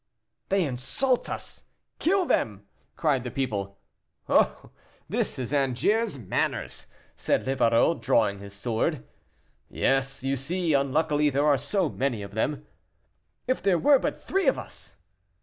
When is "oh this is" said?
4.27-5.53